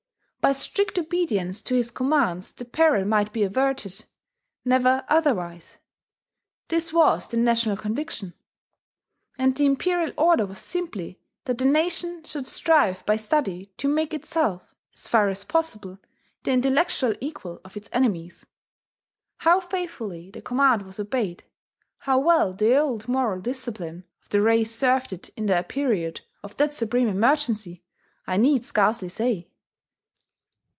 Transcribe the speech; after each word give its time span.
By 0.43 0.53
strict 0.53 0.97
obedience 0.97 1.61
to 1.61 1.75
his 1.75 1.91
commands 1.91 2.51
the 2.51 2.65
peril 2.65 3.05
might 3.05 3.31
be 3.31 3.43
averted, 3.43 4.05
never 4.65 5.05
otherwise: 5.07 5.77
this 6.67 6.91
was 6.91 7.27
the 7.27 7.37
national 7.37 7.77
conviction. 7.77 8.33
And 9.37 9.55
the 9.55 9.67
imperial 9.67 10.13
order 10.17 10.47
was 10.47 10.57
simply 10.57 11.21
that 11.45 11.59
the 11.59 11.65
nation 11.65 12.23
should 12.23 12.47
strive 12.47 13.05
by 13.05 13.17
study 13.17 13.67
to 13.77 13.87
make 13.87 14.15
itself, 14.15 14.73
as 14.95 15.07
far 15.07 15.29
as 15.29 15.43
possible, 15.43 15.99
the 16.41 16.49
intellectual 16.49 17.13
equal 17.21 17.61
of 17.63 17.77
its 17.77 17.87
enemies. 17.93 18.43
How 19.37 19.59
faithfully 19.59 20.31
that 20.31 20.43
command 20.43 20.81
was 20.81 20.99
obeyed, 20.99 21.43
how 21.99 22.17
well 22.17 22.51
the 22.51 22.75
old 22.75 23.07
moral 23.07 23.41
discipline 23.41 24.05
of 24.23 24.29
the 24.29 24.41
race 24.41 24.73
served 24.75 25.13
it 25.13 25.29
in 25.37 25.45
the 25.45 25.61
period 25.69 26.21
of 26.41 26.57
that 26.57 26.73
supreme 26.73 27.07
emergency, 27.09 27.83
I 28.25 28.37
need 28.37 28.65
scarcely 28.65 29.07
say. 29.09 29.47